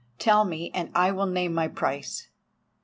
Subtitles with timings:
[0.17, 2.27] —tell me, and I will name my price.